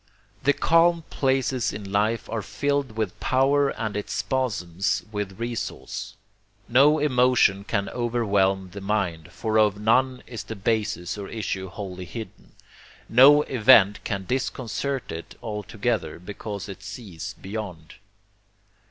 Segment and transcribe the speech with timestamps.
[0.41, 6.15] The calm places in life are filled with power and its spasms with resource.
[6.67, 12.05] No emotion can overwhelm the mind, for of none is the basis or issue wholly
[12.05, 12.53] hidden;
[13.09, 17.93] no event can disconcert it altogether, because it sees beyond.